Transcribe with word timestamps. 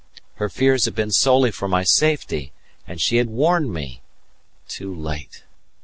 Her 0.37 0.49
fears 0.49 0.85
had 0.85 0.95
been 0.95 1.11
solely 1.11 1.51
for 1.51 1.67
my 1.67 1.83
safety, 1.83 2.53
and 2.87 2.99
she 2.99 3.17
had 3.17 3.29
warned 3.29 3.71
me! 3.71 4.01
Too 4.67 4.91
late! 4.95 5.43